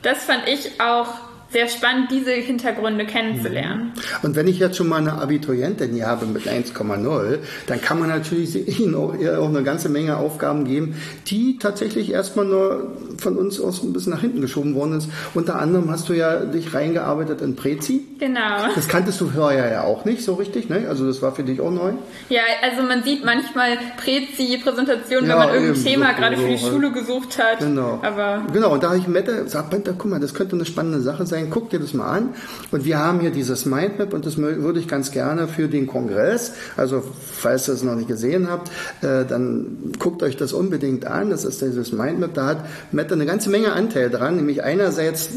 das 0.00 0.24
fand 0.24 0.48
ich 0.48 0.80
auch 0.80 1.12
sehr 1.52 1.68
spannend, 1.68 2.10
diese 2.10 2.32
Hintergründe 2.32 3.04
kennenzulernen. 3.04 3.92
Mhm. 3.94 4.00
Und 4.22 4.36
wenn 4.36 4.48
ich 4.48 4.58
jetzt 4.58 4.76
schon 4.76 4.88
mal 4.88 4.96
eine 4.96 5.12
Abiturientin 5.14 5.92
hier 5.92 6.06
habe 6.06 6.26
mit 6.26 6.46
1,0, 6.46 7.38
dann 7.66 7.80
kann 7.80 8.00
man 8.00 8.08
natürlich 8.08 8.80
ihnen 8.80 8.94
auch, 8.94 9.12
eine 9.12 9.62
ganze 9.62 9.88
Menge 9.88 10.16
Aufgaben 10.16 10.64
geben, 10.64 10.96
die 11.26 11.58
tatsächlich 11.58 12.10
erstmal 12.10 12.46
nur 12.46 12.96
von 13.18 13.36
uns 13.36 13.60
aus 13.60 13.82
ein 13.82 13.92
bisschen 13.92 14.12
nach 14.12 14.20
hinten 14.20 14.40
geschoben 14.40 14.74
worden 14.74 14.98
ist. 14.98 15.08
Unter 15.34 15.58
anderem 15.58 15.90
hast 15.90 16.08
du 16.08 16.14
ja 16.14 16.44
dich 16.44 16.74
reingearbeitet 16.74 17.42
in 17.42 17.56
Prezi. 17.56 18.04
Genau. 18.18 18.68
Das 18.74 18.88
kanntest 18.88 19.20
du 19.20 19.28
vorher 19.28 19.70
ja 19.70 19.84
auch 19.84 20.04
nicht 20.04 20.22
so 20.22 20.34
richtig, 20.34 20.68
ne? 20.68 20.86
Also 20.88 21.06
das 21.06 21.22
war 21.22 21.34
für 21.34 21.42
dich 21.42 21.60
auch 21.60 21.70
neu. 21.70 21.92
Ja, 22.28 22.42
also 22.62 22.82
man 22.82 23.02
sieht 23.02 23.24
manchmal 23.24 23.78
Prezi-Präsentationen, 23.98 25.28
ja, 25.28 25.40
wenn 25.40 25.46
man 25.46 25.54
irgendein 25.54 25.84
Thema 25.84 26.10
so, 26.10 26.20
gerade 26.20 26.36
so, 26.36 26.42
für 26.42 26.48
die 26.48 26.58
Schule 26.58 26.92
gesucht 26.92 27.38
hat. 27.38 27.58
Genau. 27.58 28.00
Aber 28.02 28.46
genau, 28.52 28.72
und 28.72 28.82
da 28.82 28.88
habe 28.88 28.98
ich 28.98 29.06
Mette 29.06 29.44
gesagt, 29.44 29.74
guck 29.98 30.10
mal, 30.10 30.20
das 30.20 30.34
könnte 30.34 30.56
eine 30.56 30.64
spannende 30.64 31.00
Sache 31.00 31.26
sein 31.26 31.41
sein, 31.42 31.50
guck 31.50 31.70
dir 31.70 31.78
das 31.78 31.94
mal 31.94 32.10
an. 32.10 32.30
Und 32.70 32.84
wir 32.84 32.98
haben 32.98 33.20
hier 33.20 33.30
dieses 33.30 33.66
Mindmap 33.66 34.12
und 34.12 34.26
das 34.26 34.36
würde 34.36 34.80
ich 34.80 34.88
ganz 34.88 35.10
gerne 35.10 35.48
für 35.48 35.68
den 35.68 35.86
Kongress, 35.86 36.52
also 36.76 37.02
falls 37.32 37.68
ihr 37.68 37.74
es 37.74 37.82
noch 37.82 37.94
nicht 37.94 38.08
gesehen 38.08 38.50
habt, 38.50 38.68
äh, 39.02 39.24
dann 39.24 39.92
guckt 39.98 40.22
euch 40.22 40.36
das 40.36 40.52
unbedingt 40.52 41.06
an. 41.06 41.30
Das 41.30 41.44
ist 41.44 41.60
dieses 41.60 41.92
Mindmap, 41.92 42.34
da 42.34 42.46
hat 42.46 42.66
Mette 42.90 43.14
eine 43.14 43.26
ganze 43.26 43.50
Menge 43.50 43.72
Anteil 43.72 44.10
dran, 44.10 44.36
nämlich 44.36 44.62
einerseits 44.62 45.30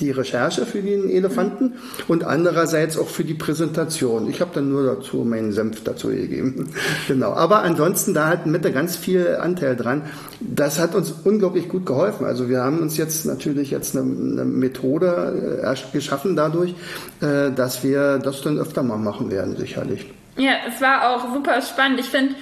die 0.00 0.10
Recherche 0.10 0.66
für 0.66 0.80
den 0.80 1.08
Elefanten 1.08 1.74
und 2.08 2.24
andererseits 2.24 2.98
auch 2.98 3.08
für 3.08 3.24
die 3.24 3.34
Präsentation. 3.34 4.28
Ich 4.28 4.40
habe 4.40 4.50
dann 4.54 4.70
nur 4.70 4.84
dazu 4.84 5.18
meinen 5.18 5.52
Senf 5.52 5.84
dazu 5.84 6.08
gegeben. 6.08 6.70
genau. 7.08 7.32
Aber 7.32 7.62
ansonsten, 7.62 8.14
da 8.14 8.28
hat 8.28 8.46
Mette 8.46 8.72
ganz 8.72 8.96
viel 8.96 9.36
Anteil 9.40 9.76
dran. 9.76 10.02
Das 10.40 10.78
hat 10.78 10.94
uns 10.94 11.12
unglaublich 11.24 11.68
gut 11.68 11.86
geholfen. 11.86 12.24
Also 12.24 12.48
wir 12.48 12.62
haben 12.62 12.80
uns 12.80 12.96
jetzt 12.96 13.26
natürlich 13.26 13.70
jetzt 13.70 13.96
eine, 13.96 14.04
eine 14.04 14.44
Methode 14.44 15.62
äh, 15.62 15.92
geschaffen 15.92 16.36
dadurch, 16.36 16.74
äh, 17.20 17.50
dass 17.52 17.84
wir 17.84 18.18
das 18.18 18.42
dann 18.42 18.58
öfter 18.58 18.82
mal 18.82 18.98
machen 18.98 19.30
werden, 19.30 19.56
sicherlich. 19.56 20.06
Ja, 20.36 20.52
es 20.68 20.80
war 20.80 21.10
auch 21.10 21.34
super 21.34 21.60
spannend. 21.62 22.00
Ich 22.00 22.06
finde 22.06 22.34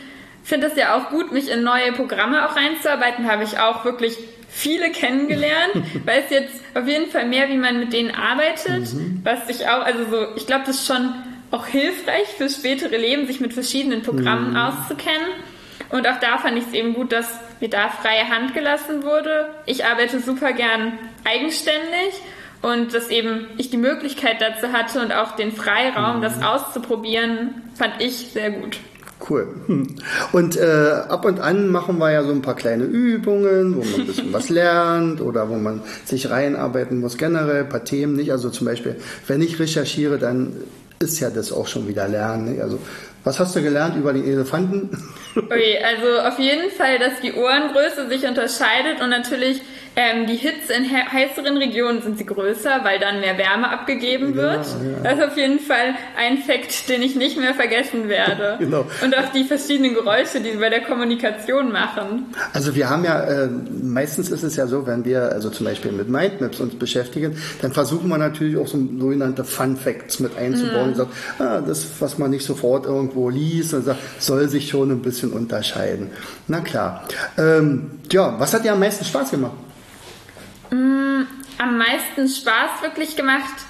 finde 0.48 0.68
es 0.68 0.76
ja 0.76 0.96
auch 0.96 1.10
gut, 1.10 1.30
mich 1.32 1.50
in 1.50 1.62
neue 1.62 1.92
Programme 1.92 2.48
auch 2.48 2.56
reinzuarbeiten. 2.56 3.30
Habe 3.30 3.44
ich 3.44 3.58
auch 3.58 3.84
wirklich 3.84 4.18
viele 4.48 4.90
kennengelernt, 4.90 5.74
weiß 6.04 6.30
jetzt 6.30 6.54
auf 6.74 6.86
jeden 6.86 7.10
Fall 7.10 7.26
mehr, 7.26 7.48
wie 7.48 7.56
man 7.56 7.78
mit 7.78 7.92
denen 7.92 8.10
arbeitet, 8.10 8.92
mhm. 8.94 9.20
was 9.24 9.48
ich 9.48 9.66
auch, 9.68 9.82
also 9.82 10.04
so, 10.10 10.36
ich 10.36 10.46
glaube, 10.46 10.64
das 10.66 10.76
ist 10.76 10.86
schon 10.86 11.14
auch 11.50 11.66
hilfreich 11.66 12.28
fürs 12.36 12.56
spätere 12.56 12.96
Leben, 12.96 13.26
sich 13.26 13.40
mit 13.40 13.52
verschiedenen 13.52 14.02
Programmen 14.02 14.50
mhm. 14.50 14.56
auszukennen. 14.56 15.28
Und 15.90 16.06
auch 16.06 16.20
da 16.20 16.38
fand 16.38 16.58
ich 16.58 16.64
es 16.66 16.72
eben 16.74 16.92
gut, 16.92 17.12
dass 17.12 17.26
mir 17.60 17.70
da 17.70 17.88
freie 17.88 18.28
Hand 18.28 18.54
gelassen 18.54 19.02
wurde. 19.04 19.48
Ich 19.64 19.86
arbeite 19.86 20.20
super 20.20 20.52
gern 20.52 20.98
eigenständig 21.24 22.20
und 22.60 22.92
dass 22.92 23.08
eben 23.08 23.46
ich 23.56 23.70
die 23.70 23.78
Möglichkeit 23.78 24.40
dazu 24.40 24.72
hatte 24.72 25.00
und 25.00 25.12
auch 25.12 25.32
den 25.36 25.52
Freiraum, 25.52 26.18
mhm. 26.18 26.22
das 26.22 26.42
auszuprobieren, 26.42 27.62
fand 27.74 28.00
ich 28.00 28.28
sehr 28.32 28.50
gut. 28.50 28.78
Cool. 29.28 29.48
Und 30.32 30.56
äh, 30.56 31.02
ab 31.08 31.24
und 31.24 31.40
an 31.40 31.70
machen 31.70 31.98
wir 31.98 32.12
ja 32.12 32.22
so 32.22 32.30
ein 32.30 32.42
paar 32.42 32.54
kleine 32.54 32.84
Übungen, 32.84 33.76
wo 33.76 33.84
man 33.84 34.00
ein 34.00 34.06
bisschen 34.06 34.32
was 34.32 34.48
lernt 34.48 35.20
oder 35.20 35.48
wo 35.48 35.56
man 35.56 35.82
sich 36.04 36.30
reinarbeiten 36.30 37.00
muss, 37.00 37.18
generell 37.18 37.64
ein 37.64 37.68
paar 37.68 37.84
Themen 37.84 38.14
nicht. 38.14 38.30
Also 38.30 38.50
zum 38.50 38.66
Beispiel, 38.66 38.96
wenn 39.26 39.42
ich 39.42 39.58
recherchiere, 39.58 40.18
dann 40.18 40.52
ist 41.00 41.20
ja 41.20 41.30
das 41.30 41.52
auch 41.52 41.66
schon 41.66 41.88
wieder 41.88 42.08
Lernen. 42.08 42.56
Ne? 42.56 42.62
Also 42.62 42.78
was 43.24 43.38
hast 43.38 43.54
du 43.56 43.62
gelernt 43.62 43.96
über 43.96 44.12
die 44.12 44.30
Elefanten? 44.30 44.90
Okay, 45.36 45.78
also 45.84 46.20
auf 46.26 46.38
jeden 46.38 46.70
Fall, 46.70 46.98
dass 46.98 47.20
die 47.22 47.32
Ohrengröße 47.32 48.08
sich 48.08 48.26
unterscheidet 48.26 49.00
und 49.02 49.10
natürlich 49.10 49.60
ähm, 49.94 50.26
die 50.26 50.36
Hitze 50.36 50.57
in 50.70 50.90
heißeren 50.90 51.56
Regionen 51.56 52.02
sind 52.02 52.18
sie 52.18 52.26
größer, 52.26 52.80
weil 52.82 52.98
dann 52.98 53.20
mehr 53.20 53.38
Wärme 53.38 53.70
abgegeben 53.70 54.32
genau, 54.32 54.42
wird. 54.42 54.66
Ja. 54.66 55.00
Das 55.02 55.18
ist 55.18 55.24
auf 55.24 55.36
jeden 55.36 55.60
Fall 55.60 55.94
ein 56.16 56.38
Fakt, 56.38 56.88
den 56.88 57.02
ich 57.02 57.16
nicht 57.16 57.38
mehr 57.38 57.54
vergessen 57.54 58.08
werde. 58.08 58.56
genau. 58.58 58.86
Und 59.02 59.16
auch 59.16 59.32
die 59.32 59.44
verschiedenen 59.44 59.94
Geräusche, 59.94 60.40
die 60.40 60.52
sie 60.52 60.58
bei 60.58 60.70
der 60.70 60.82
Kommunikation 60.82 61.72
machen. 61.72 62.26
Also 62.52 62.74
wir 62.74 62.88
haben 62.88 63.04
ja, 63.04 63.22
äh, 63.22 63.48
meistens 63.82 64.30
ist 64.30 64.42
es 64.42 64.56
ja 64.56 64.66
so, 64.66 64.86
wenn 64.86 65.04
wir 65.04 65.32
also 65.32 65.50
zum 65.50 65.66
Beispiel 65.66 65.92
mit 65.92 66.08
Mindmaps 66.08 66.60
uns 66.60 66.74
beschäftigen, 66.74 67.36
dann 67.62 67.72
versuchen 67.72 68.08
wir 68.08 68.18
natürlich 68.18 68.56
auch 68.56 68.66
so 68.66 68.78
sogenannte 68.98 69.44
Fun 69.44 69.76
Facts 69.76 70.20
mit 70.20 70.36
einzubauen. 70.36 70.82
Mhm. 70.82 70.88
Und 70.88 70.96
sagt, 70.96 71.10
ah, 71.38 71.60
das, 71.60 71.86
was 72.00 72.18
man 72.18 72.30
nicht 72.30 72.44
sofort 72.44 72.86
irgendwo 72.86 73.28
liest, 73.28 73.74
und 73.74 73.84
sagt, 73.84 74.00
soll 74.18 74.48
sich 74.48 74.68
schon 74.68 74.90
ein 74.90 75.02
bisschen 75.02 75.32
unterscheiden. 75.32 76.10
Na 76.46 76.60
klar. 76.60 77.04
Ähm, 77.36 77.90
ja, 78.10 78.38
was 78.38 78.54
hat 78.54 78.64
dir 78.64 78.72
am 78.72 78.80
meisten 78.80 79.04
Spaß 79.04 79.30
gemacht? 79.30 79.52
Am 81.58 81.76
meisten 81.76 82.28
Spaß 82.28 82.82
wirklich 82.82 83.16
gemacht 83.16 83.66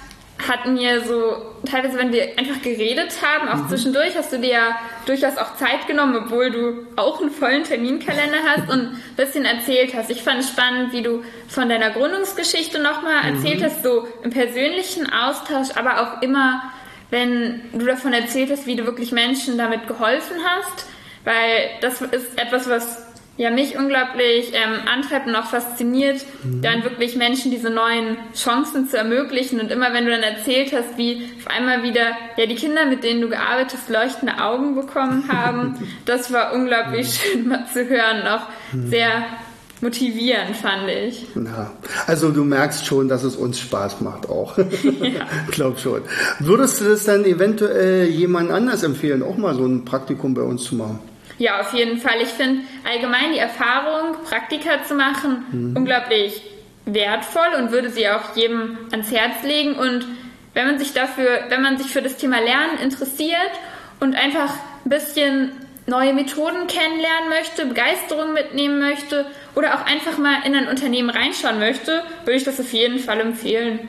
hat 0.47 0.65
mir 0.67 1.01
so, 1.01 1.35
teilweise, 1.69 1.97
wenn 1.97 2.13
wir 2.13 2.37
einfach 2.37 2.61
geredet 2.61 3.11
haben, 3.21 3.49
auch 3.49 3.63
mhm. 3.63 3.69
zwischendurch 3.69 4.15
hast 4.15 4.31
du 4.31 4.39
dir 4.39 4.49
ja 4.49 4.79
durchaus 5.05 5.37
auch 5.37 5.55
Zeit 5.57 5.85
genommen, 5.87 6.15
obwohl 6.15 6.49
du 6.49 6.87
auch 6.95 7.19
einen 7.19 7.31
vollen 7.31 7.63
Terminkalender 7.63 8.37
hast 8.47 8.69
und 8.69 8.79
ein 8.79 9.01
bisschen 9.17 9.43
erzählt 9.43 9.93
hast. 9.93 10.09
Ich 10.09 10.23
fand 10.23 10.39
es 10.39 10.49
spannend, 10.49 10.93
wie 10.93 11.01
du 11.01 11.23
von 11.47 11.67
deiner 11.67 11.89
Gründungsgeschichte 11.89 12.79
nochmal 12.81 13.23
mhm. 13.23 13.35
erzählt 13.35 13.63
hast, 13.63 13.83
so 13.83 14.07
im 14.23 14.29
persönlichen 14.29 15.11
Austausch, 15.11 15.69
aber 15.75 16.01
auch 16.01 16.21
immer, 16.21 16.71
wenn 17.09 17.61
du 17.73 17.85
davon 17.85 18.13
erzählt 18.13 18.49
hast, 18.51 18.65
wie 18.65 18.75
du 18.75 18.85
wirklich 18.85 19.11
Menschen 19.11 19.57
damit 19.57 19.87
geholfen 19.87 20.37
hast, 20.45 20.85
weil 21.25 21.69
das 21.81 22.01
ist 22.01 22.39
etwas, 22.39 22.69
was 22.69 23.08
ja, 23.39 23.51
mich 23.51 23.77
unglaublich 23.77 24.51
ähm, 24.51 24.85
antreibt 24.85 25.25
und 25.25 25.33
auch 25.33 25.45
fasziniert, 25.45 26.25
mhm. 26.43 26.61
dann 26.61 26.83
wirklich 26.83 27.15
Menschen 27.15 27.51
diese 27.51 27.69
neuen 27.69 28.17
Chancen 28.35 28.89
zu 28.89 28.97
ermöglichen. 28.97 29.61
Und 29.61 29.71
immer 29.71 29.93
wenn 29.93 30.03
du 30.03 30.11
dann 30.11 30.23
erzählt 30.23 30.73
hast, 30.73 30.97
wie 30.97 31.23
auf 31.39 31.47
einmal 31.47 31.81
wieder 31.81 32.11
ja 32.35 32.45
die 32.47 32.55
Kinder, 32.55 32.85
mit 32.85 33.05
denen 33.05 33.21
du 33.21 33.29
gearbeitet 33.29 33.79
hast, 33.79 33.89
leuchtende 33.89 34.43
Augen 34.43 34.75
bekommen 34.75 35.23
haben, 35.31 35.75
das 36.03 36.33
war 36.33 36.51
unglaublich 36.51 37.07
mhm. 37.07 37.31
schön 37.31 37.47
mal 37.47 37.65
zu 37.71 37.87
hören, 37.87 38.27
auch 38.27 38.41
mhm. 38.73 38.89
sehr 38.89 39.23
motivierend, 39.79 40.57
fand 40.57 40.89
ich. 40.89 41.25
Ja, 41.33 41.71
also 42.07 42.31
du 42.31 42.43
merkst 42.43 42.85
schon, 42.85 43.07
dass 43.07 43.23
es 43.23 43.37
uns 43.37 43.57
Spaß 43.57 44.01
macht 44.01 44.27
auch. 44.27 44.57
ja. 44.57 44.65
Glaub 45.51 45.79
schon. 45.79 46.01
Würdest 46.39 46.81
du 46.81 46.89
das 46.89 47.05
dann 47.05 47.23
eventuell 47.23 48.09
jemand 48.09 48.51
anders 48.51 48.83
empfehlen, 48.83 49.23
auch 49.23 49.37
mal 49.37 49.55
so 49.55 49.65
ein 49.65 49.85
Praktikum 49.85 50.33
bei 50.33 50.41
uns 50.41 50.65
zu 50.65 50.75
machen? 50.75 50.99
Ja, 51.39 51.61
auf 51.61 51.73
jeden 51.73 51.97
Fall. 51.97 52.21
Ich 52.21 52.29
finde 52.29 52.63
allgemein 52.87 53.31
die 53.33 53.39
Erfahrung, 53.39 54.17
Praktika 54.25 54.83
zu 54.83 54.93
machen, 54.93 55.45
mhm. 55.51 55.77
unglaublich 55.77 56.43
wertvoll 56.85 57.55
und 57.57 57.71
würde 57.71 57.89
sie 57.89 58.09
auch 58.09 58.35
jedem 58.35 58.77
ans 58.91 59.11
Herz 59.11 59.41
legen. 59.43 59.75
Und 59.75 60.05
wenn 60.53 60.67
man 60.67 60.77
sich 60.77 60.93
dafür, 60.93 61.45
wenn 61.47 61.61
man 61.61 61.77
sich 61.77 61.87
für 61.87 62.01
das 62.01 62.17
Thema 62.17 62.39
Lernen 62.41 62.77
interessiert 62.83 63.51
und 64.01 64.15
einfach 64.15 64.53
ein 64.85 64.89
bisschen 64.89 65.51
neue 65.87 66.13
Methoden 66.13 66.67
kennenlernen 66.67 67.29
möchte, 67.29 67.65
Begeisterung 67.65 68.33
mitnehmen 68.33 68.79
möchte 68.79 69.25
oder 69.55 69.75
auch 69.75 69.85
einfach 69.85 70.17
mal 70.17 70.45
in 70.45 70.55
ein 70.55 70.67
Unternehmen 70.67 71.09
reinschauen 71.09 71.57
möchte, 71.57 72.03
würde 72.25 72.37
ich 72.37 72.43
das 72.43 72.59
auf 72.59 72.71
jeden 72.73 72.99
Fall 72.99 73.21
empfehlen. 73.21 73.79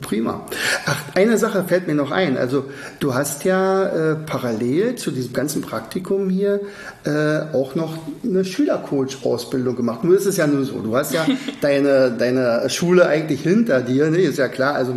Prima. 0.00 0.46
Ach, 0.86 0.96
eine 1.14 1.38
Sache 1.38 1.64
fällt 1.64 1.86
mir 1.86 1.94
noch 1.94 2.10
ein. 2.10 2.36
Also 2.36 2.64
du 3.00 3.14
hast 3.14 3.44
ja 3.44 3.84
äh, 3.84 4.16
parallel 4.16 4.96
zu 4.96 5.10
diesem 5.10 5.32
ganzen 5.32 5.62
Praktikum 5.62 6.30
hier 6.30 6.60
äh, 7.04 7.40
auch 7.52 7.74
noch 7.74 7.98
eine 8.24 8.44
Schülercoach-Ausbildung 8.44 9.76
gemacht. 9.76 10.04
Nur 10.04 10.16
ist 10.16 10.26
es 10.26 10.36
ja 10.36 10.46
nur 10.46 10.64
so. 10.64 10.80
Du 10.80 10.96
hast 10.96 11.12
ja 11.12 11.26
deine, 11.60 12.12
deine 12.12 12.68
Schule 12.70 13.06
eigentlich 13.06 13.42
hinter 13.42 13.80
dir, 13.80 14.10
ne? 14.10 14.18
ist 14.18 14.38
ja 14.38 14.48
klar. 14.48 14.74
Also 14.74 14.94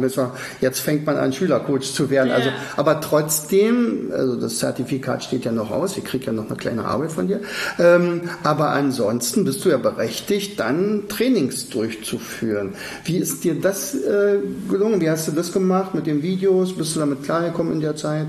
jetzt 0.62 0.80
fängt 0.80 1.06
man 1.06 1.18
an, 1.18 1.34
Schülercoach 1.34 1.94
zu 1.94 2.10
werden. 2.10 2.30
Ja. 2.30 2.36
Also, 2.36 2.50
aber 2.77 3.01
trotzdem, 3.01 4.12
also 4.12 4.36
das 4.36 4.58
Zertifikat 4.60 5.24
steht 5.24 5.46
ja 5.46 5.51
noch 5.51 5.72
aus. 5.72 5.98
Ich 5.98 6.04
kriege 6.04 6.27
ja 6.27 6.32
noch 6.32 6.48
eine 6.48 6.56
kleine 6.56 6.86
Arbeit 6.86 7.12
von 7.12 7.27
dir. 7.27 7.42
Ähm, 7.80 8.22
aber 8.44 8.70
ansonsten 8.70 9.44
bist 9.46 9.65
du 9.65 9.70
ja 9.70 9.77
berechtigt, 9.77 10.60
dann 10.60 11.04
Trainings 11.10 11.70
durchzuführen. 11.70 12.74
Wie 13.04 13.18
ist 13.18 13.44
dir 13.44 13.60
das 13.60 13.96
äh, 13.96 14.38
gelungen? 14.77 15.00
Wie 15.00 15.10
hast 15.10 15.27
du 15.27 15.32
das 15.32 15.51
gemacht 15.53 15.94
mit 15.94 16.05
den 16.05 16.22
Videos? 16.22 16.75
Bist 16.75 16.96
du 16.96 17.00
damit 17.00 17.24
klargekommen 17.24 17.74
in 17.74 17.82
der 17.82 17.96
Zeit? 17.96 18.27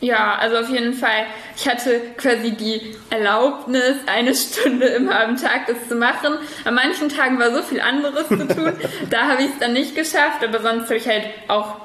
Ja, 0.00 0.34
also 0.34 0.56
auf 0.56 0.68
jeden 0.68 0.94
Fall. 0.94 1.26
Ich 1.56 1.68
hatte 1.68 2.00
quasi 2.16 2.50
die 2.52 2.96
Erlaubnis, 3.10 3.96
eine 4.06 4.34
Stunde 4.34 4.86
immer 4.86 5.20
am 5.20 5.36
Tag 5.36 5.66
das 5.68 5.88
zu 5.88 5.94
machen. 5.94 6.38
An 6.64 6.74
manchen 6.74 7.08
Tagen 7.08 7.38
war 7.38 7.54
so 7.54 7.62
viel 7.62 7.80
anderes 7.80 8.26
zu 8.26 8.48
tun. 8.48 8.72
da 9.10 9.28
habe 9.28 9.42
ich 9.42 9.50
es 9.50 9.58
dann 9.60 9.74
nicht 9.74 9.94
geschafft, 9.94 10.42
aber 10.42 10.60
sonst 10.60 10.86
habe 10.86 10.96
ich 10.96 11.06
halt 11.06 11.24
auch 11.46 11.76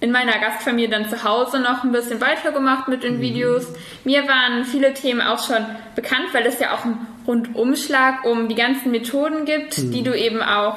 in 0.00 0.10
meiner 0.10 0.38
Gastfamilie 0.38 0.88
dann 0.88 1.08
zu 1.08 1.22
Hause 1.22 1.58
noch 1.60 1.84
ein 1.84 1.92
bisschen 1.92 2.20
weitergemacht 2.20 2.88
mit 2.88 3.02
den 3.02 3.16
mhm. 3.16 3.20
Videos. 3.20 3.66
Mir 4.04 4.26
waren 4.26 4.64
viele 4.64 4.94
Themen 4.94 5.20
auch 5.20 5.46
schon 5.46 5.64
bekannt, 5.94 6.28
weil 6.32 6.46
es 6.46 6.58
ja 6.58 6.74
auch 6.74 6.84
einen 6.84 7.06
Rundumschlag 7.26 8.24
um 8.24 8.48
die 8.48 8.54
ganzen 8.54 8.90
Methoden 8.90 9.44
gibt, 9.44 9.76
mhm. 9.78 9.90
die 9.90 10.02
du 10.02 10.16
eben 10.16 10.40
auch 10.42 10.76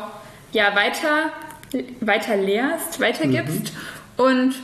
ja 0.51 0.75
weiter 0.75 1.31
weiter 2.01 2.37
lehrst, 2.37 2.99
weitergibst. 2.99 3.73
Mhm. 3.73 4.23
Und 4.23 4.55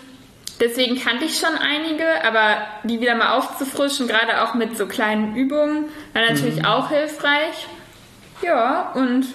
deswegen 0.59 0.99
kannte 0.99 1.25
ich 1.25 1.37
schon 1.37 1.57
einige, 1.57 2.23
aber 2.25 2.57
die 2.83 3.01
wieder 3.01 3.15
mal 3.15 3.37
aufzufrischen, 3.37 4.07
gerade 4.07 4.43
auch 4.43 4.53
mit 4.53 4.77
so 4.77 4.85
kleinen 4.85 5.35
Übungen, 5.35 5.85
war 6.13 6.21
natürlich 6.23 6.57
mhm. 6.57 6.65
auch 6.65 6.89
hilfreich. 6.89 7.67
Ja, 8.41 8.91
und 8.93 9.25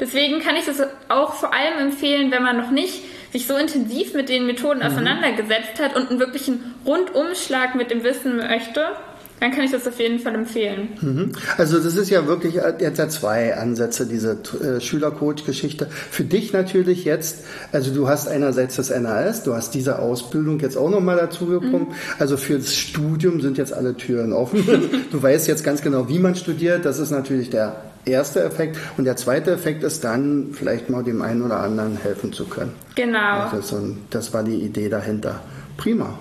deswegen 0.00 0.40
kann 0.40 0.56
ich 0.56 0.64
das 0.64 0.80
auch 1.08 1.34
vor 1.34 1.52
allem 1.52 1.78
empfehlen, 1.78 2.30
wenn 2.30 2.42
man 2.42 2.56
noch 2.56 2.70
nicht 2.70 3.02
sich 3.30 3.46
so 3.46 3.56
intensiv 3.56 4.14
mit 4.14 4.28
den 4.28 4.46
Methoden 4.46 4.80
mhm. 4.80 4.86
auseinandergesetzt 4.86 5.80
hat 5.80 5.94
und 5.96 6.10
einen 6.10 6.18
wirklichen 6.18 6.74
Rundumschlag 6.86 7.74
mit 7.74 7.90
dem 7.90 8.02
Wissen 8.02 8.36
möchte 8.36 8.96
dann 9.40 9.52
kann 9.52 9.64
ich 9.64 9.70
das 9.70 9.86
auf 9.86 9.98
jeden 9.98 10.18
Fall 10.18 10.34
empfehlen. 10.34 10.88
Mhm. 11.00 11.32
Also 11.56 11.78
das 11.78 11.96
ist 11.96 12.10
ja 12.10 12.26
wirklich 12.26 12.54
jetzt 12.54 12.98
ja 12.98 13.08
zwei 13.08 13.56
Ansätze, 13.56 14.06
diese 14.06 14.38
äh, 14.62 14.80
Schülercoach-Geschichte. 14.80 15.86
Für 15.86 16.24
dich 16.24 16.52
natürlich 16.52 17.04
jetzt, 17.04 17.44
also 17.72 17.94
du 17.94 18.08
hast 18.08 18.28
einerseits 18.28 18.76
das 18.76 18.90
NAS, 18.90 19.44
du 19.44 19.54
hast 19.54 19.74
diese 19.74 19.98
Ausbildung 19.98 20.60
jetzt 20.60 20.76
auch 20.76 20.90
nochmal 20.90 21.16
dazu 21.16 21.46
bekommen. 21.46 21.88
Mhm. 21.88 22.18
Also 22.18 22.36
fürs 22.36 22.74
Studium 22.74 23.40
sind 23.40 23.58
jetzt 23.58 23.72
alle 23.72 23.96
Türen 23.96 24.32
offen. 24.32 24.64
du 25.10 25.22
weißt 25.22 25.46
jetzt 25.48 25.64
ganz 25.64 25.82
genau, 25.82 26.08
wie 26.08 26.18
man 26.18 26.34
studiert. 26.34 26.84
Das 26.84 26.98
ist 26.98 27.10
natürlich 27.10 27.50
der 27.50 27.76
erste 28.04 28.42
Effekt. 28.42 28.76
Und 28.96 29.04
der 29.04 29.16
zweite 29.16 29.52
Effekt 29.52 29.82
ist 29.82 30.02
dann, 30.04 30.48
vielleicht 30.52 30.90
mal 30.90 31.04
dem 31.04 31.22
einen 31.22 31.42
oder 31.42 31.60
anderen 31.60 31.96
helfen 31.96 32.32
zu 32.32 32.46
können. 32.46 32.72
Genau. 32.94 33.48
Also 33.52 33.94
das 34.10 34.32
war 34.34 34.42
die 34.42 34.56
Idee 34.56 34.88
dahinter. 34.88 35.40
Prima. 35.76 36.18